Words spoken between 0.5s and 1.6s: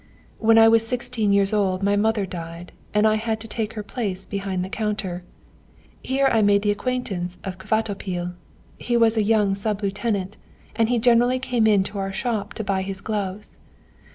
I was sixteen years